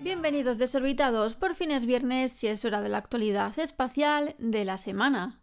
[0.00, 4.78] Bienvenidos desorbitados, por fin es viernes y es hora de la actualidad espacial de la
[4.78, 5.38] semana.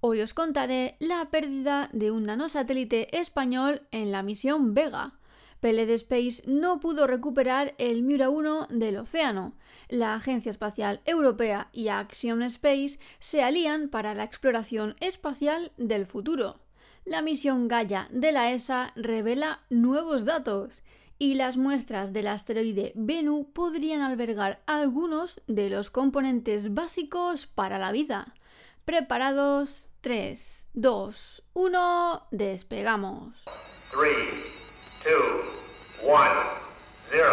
[0.00, 5.14] Hoy os contaré la pérdida de un nanosatélite español en la misión Vega.
[5.60, 9.54] PLD Space no pudo recuperar el Miura 1 del océano.
[9.88, 16.61] La Agencia Espacial Europea y Axiom Space se alían para la exploración espacial del futuro.
[17.04, 20.84] La misión Gaia de la ESA revela nuevos datos
[21.18, 27.90] y las muestras del asteroide Bennu podrían albergar algunos de los componentes básicos para la
[27.90, 28.34] vida.
[28.84, 33.46] Preparados, 3, 2, 1, despegamos.
[33.90, 34.14] 3,
[35.04, 35.14] 2,
[36.04, 36.18] 1,
[37.10, 37.26] 0.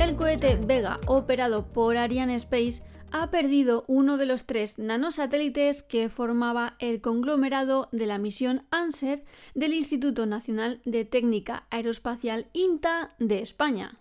[0.00, 6.08] El cohete Vega, operado por Ariane Space, ha perdido uno de los tres nanosatélites que
[6.08, 13.40] formaba el conglomerado de la misión ANSER del Instituto Nacional de Técnica Aeroespacial INTA de
[13.40, 13.98] España.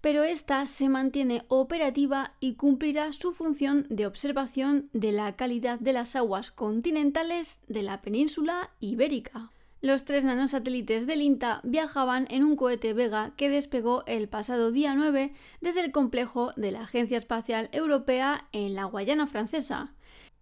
[0.00, 5.92] Pero esta se mantiene operativa y cumplirá su función de observación de la calidad de
[5.92, 9.50] las aguas continentales de la península ibérica.
[9.82, 14.94] Los tres nanosatélites del INTA viajaban en un cohete Vega que despegó el pasado día
[14.94, 19.92] 9 desde el complejo de la Agencia Espacial Europea en la Guayana Francesa,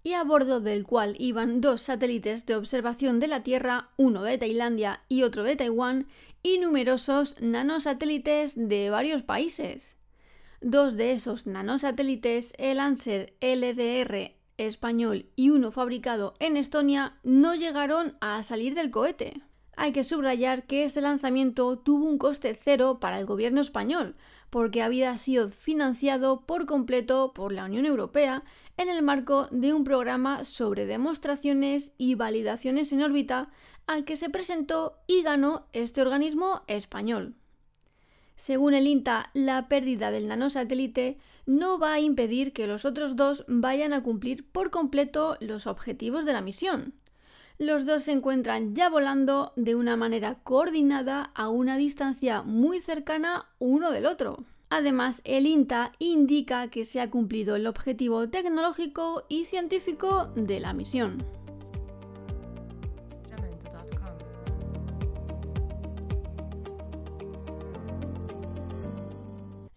[0.04, 4.38] y a bordo del cual iban dos satélites de observación de la Tierra, uno de
[4.38, 6.06] Tailandia y otro de Taiwán,
[6.42, 9.96] y numerosos nanosatélites de varios países.
[10.60, 18.16] Dos de esos nanosatélites, el Anser LDR español y uno fabricado en Estonia no llegaron
[18.20, 19.42] a salir del cohete.
[19.76, 24.14] Hay que subrayar que este lanzamiento tuvo un coste cero para el gobierno español,
[24.50, 28.44] porque había sido financiado por completo por la Unión Europea
[28.76, 33.50] en el marco de un programa sobre demostraciones y validaciones en órbita
[33.86, 37.34] al que se presentó y ganó este organismo español.
[38.36, 43.44] Según el INTA, la pérdida del nanosatélite no va a impedir que los otros dos
[43.46, 46.94] vayan a cumplir por completo los objetivos de la misión.
[47.58, 53.46] Los dos se encuentran ya volando de una manera coordinada a una distancia muy cercana
[53.60, 54.44] uno del otro.
[54.70, 60.72] Además, el INTA indica que se ha cumplido el objetivo tecnológico y científico de la
[60.72, 61.18] misión.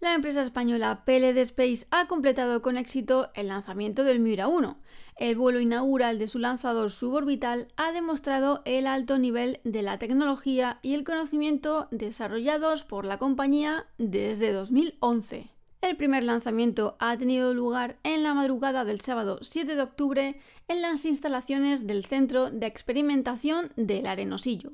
[0.00, 4.78] La empresa española PLD Space ha completado con éxito el lanzamiento del Miura 1.
[5.16, 10.78] El vuelo inaugural de su lanzador suborbital ha demostrado el alto nivel de la tecnología
[10.82, 15.50] y el conocimiento desarrollados por la compañía desde 2011.
[15.80, 20.82] El primer lanzamiento ha tenido lugar en la madrugada del sábado 7 de octubre en
[20.82, 24.72] las instalaciones del Centro de Experimentación del Arenosillo.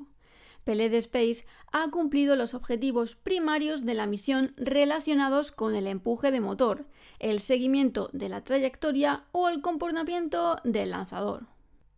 [0.65, 6.41] PLD Space ha cumplido los objetivos primarios de la misión relacionados con el empuje de
[6.41, 6.85] motor,
[7.19, 11.45] el seguimiento de la trayectoria o el comportamiento del lanzador.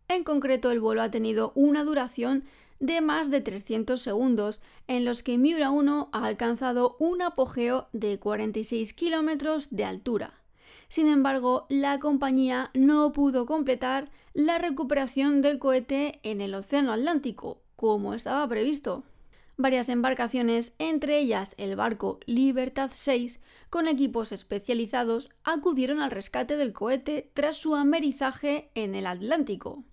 [0.06, 2.44] En concreto, el vuelo ha tenido una duración
[2.78, 8.18] de más de 300 segundos, en los que Miura 1 ha alcanzado un apogeo de
[8.18, 10.34] 46 kilómetros de altura.
[10.88, 17.62] Sin embargo, la compañía no pudo completar la recuperación del cohete en el Océano Atlántico,
[17.78, 19.04] como estaba previsto.
[19.56, 23.38] Varias embarcaciones, entre ellas el barco Libertad 6,
[23.70, 29.84] con equipos especializados, acudieron al rescate del cohete tras su amerizaje en el Atlántico.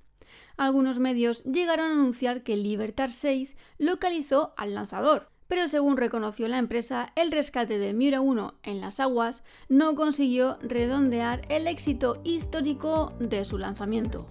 [0.57, 6.57] Algunos medios llegaron a anunciar que Libertad 6 localizó al lanzador, pero según reconoció la
[6.57, 13.13] empresa, el rescate de Miura 1 en las aguas no consiguió redondear el éxito histórico
[13.19, 14.25] de su lanzamiento.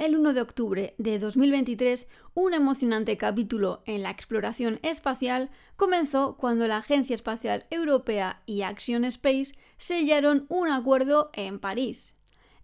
[0.00, 6.66] El 1 de octubre de 2023, un emocionante capítulo en la exploración espacial comenzó cuando
[6.66, 12.14] la Agencia Espacial Europea y Action Space sellaron un acuerdo en París.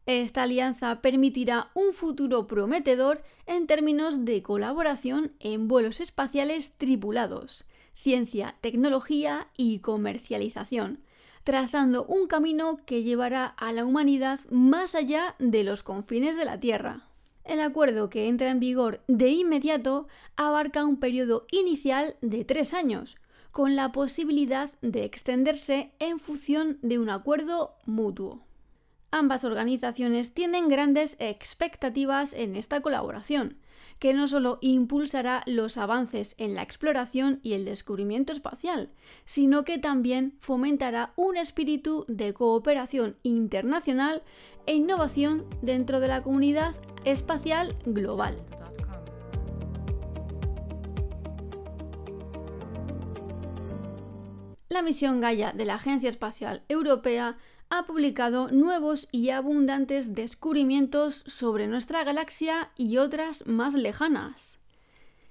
[0.06, 8.56] Esta alianza permitirá un futuro prometedor en términos de colaboración en vuelos espaciales tripulados, ciencia,
[8.62, 11.02] tecnología y comercialización,
[11.44, 16.58] trazando un camino que llevará a la humanidad más allá de los confines de la
[16.58, 17.10] Tierra.
[17.46, 23.16] El acuerdo que entra en vigor de inmediato abarca un periodo inicial de tres años,
[23.52, 28.44] con la posibilidad de extenderse en función de un acuerdo mutuo.
[29.12, 33.56] Ambas organizaciones tienen grandes expectativas en esta colaboración,
[33.98, 38.90] que no solo impulsará los avances en la exploración y el descubrimiento espacial,
[39.24, 44.22] sino que también fomentará un espíritu de cooperación internacional
[44.66, 46.74] e innovación dentro de la comunidad
[47.04, 48.36] espacial global.
[54.68, 57.38] La misión Gaia de la Agencia Espacial Europea
[57.70, 64.58] ha publicado nuevos y abundantes descubrimientos sobre nuestra galaxia y otras más lejanas.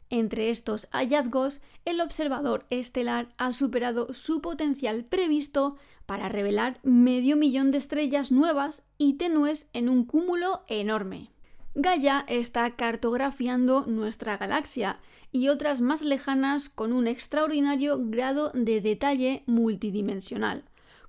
[0.09, 7.71] Entre estos hallazgos, el observador estelar ha superado su potencial previsto para revelar medio millón
[7.71, 11.31] de estrellas nuevas y tenues en un cúmulo enorme.
[11.73, 14.99] Gaia está cartografiando nuestra galaxia
[15.31, 20.63] y otras más lejanas con un extraordinario grado de detalle multidimensional,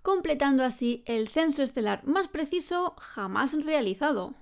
[0.07, 4.37] completando así el censo estelar más preciso jamás realizado.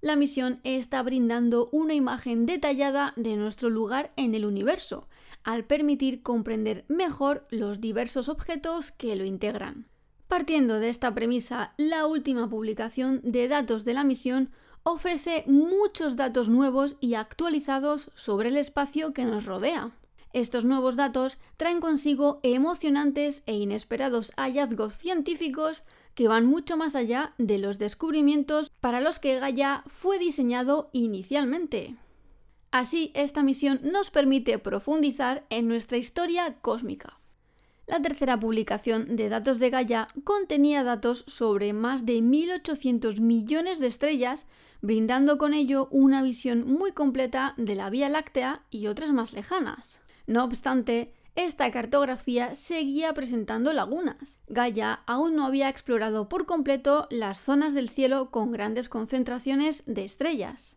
[0.00, 5.06] La misión está brindando una imagen detallada de nuestro lugar en el universo,
[5.44, 9.86] al permitir comprender mejor los diversos objetos que lo integran.
[10.26, 14.50] Partiendo de esta premisa, la última publicación de datos de la misión
[14.82, 19.92] ofrece muchos datos nuevos y actualizados sobre el espacio que nos rodea.
[20.34, 25.84] Estos nuevos datos traen consigo emocionantes e inesperados hallazgos científicos
[26.16, 31.94] que van mucho más allá de los descubrimientos para los que Gaia fue diseñado inicialmente.
[32.72, 37.20] Así, esta misión nos permite profundizar en nuestra historia cósmica.
[37.86, 43.86] La tercera publicación de datos de Gaia contenía datos sobre más de 1.800 millones de
[43.86, 44.46] estrellas
[44.80, 50.00] brindando con ello una visión muy completa de la Vía Láctea y otras más lejanas.
[50.26, 54.38] No obstante, esta cartografía seguía presentando lagunas.
[54.46, 60.04] Gaia aún no había explorado por completo las zonas del cielo con grandes concentraciones de
[60.04, 60.76] estrellas.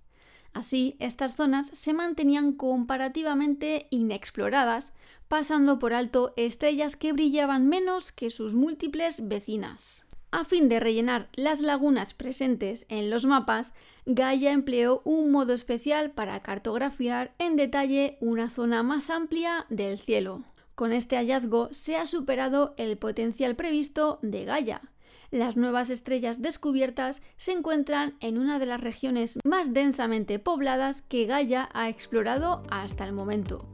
[0.54, 4.94] Así, estas zonas se mantenían comparativamente inexploradas,
[5.28, 10.07] pasando por alto estrellas que brillaban menos que sus múltiples vecinas.
[10.38, 13.74] A fin de rellenar las lagunas presentes en los mapas,
[14.06, 20.44] Gaia empleó un modo especial para cartografiar en detalle una zona más amplia del cielo.
[20.76, 24.82] Con este hallazgo se ha superado el potencial previsto de Gaia.
[25.32, 31.26] Las nuevas estrellas descubiertas se encuentran en una de las regiones más densamente pobladas que
[31.26, 33.68] Gaia ha explorado hasta el momento.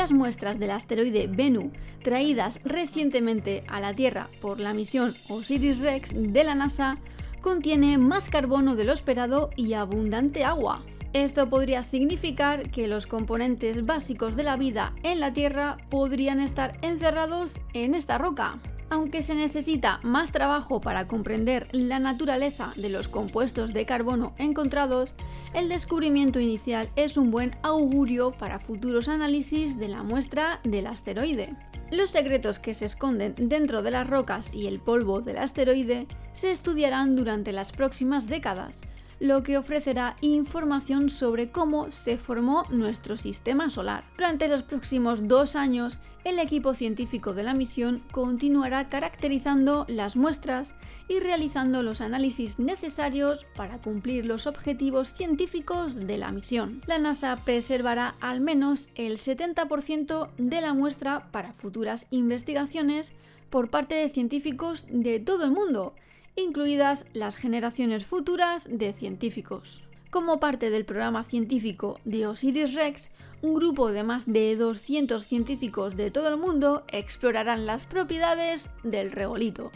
[0.00, 6.42] Las muestras del asteroide Bennu, traídas recientemente a la Tierra por la misión OSIRIS-REx de
[6.42, 6.96] la NASA,
[7.42, 10.82] contiene más carbono de lo esperado y abundante agua.
[11.12, 16.78] Esto podría significar que los componentes básicos de la vida en la Tierra podrían estar
[16.80, 18.58] encerrados en esta roca.
[18.90, 25.14] Aunque se necesita más trabajo para comprender la naturaleza de los compuestos de carbono encontrados,
[25.54, 31.54] el descubrimiento inicial es un buen augurio para futuros análisis de la muestra del asteroide.
[31.92, 36.50] Los secretos que se esconden dentro de las rocas y el polvo del asteroide se
[36.50, 38.80] estudiarán durante las próximas décadas,
[39.20, 44.04] lo que ofrecerá información sobre cómo se formó nuestro sistema solar.
[44.16, 50.74] Durante los próximos dos años, el equipo científico de la misión continuará caracterizando las muestras
[51.08, 56.82] y realizando los análisis necesarios para cumplir los objetivos científicos de la misión.
[56.86, 63.12] La NASA preservará al menos el 70% de la muestra para futuras investigaciones
[63.50, 65.94] por parte de científicos de todo el mundo,
[66.36, 69.82] incluidas las generaciones futuras de científicos.
[70.10, 73.10] Como parte del programa científico de Osiris Rex,
[73.42, 79.12] un grupo de más de 200 científicos de todo el mundo explorarán las propiedades del
[79.12, 79.70] regolito.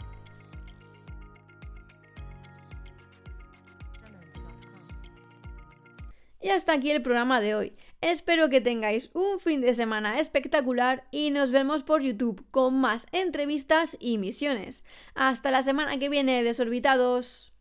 [6.41, 7.73] Y hasta aquí el programa de hoy.
[8.01, 13.07] Espero que tengáis un fin de semana espectacular y nos vemos por YouTube con más
[13.11, 14.83] entrevistas y misiones.
[15.15, 17.53] Hasta la semana que viene, desorbitados.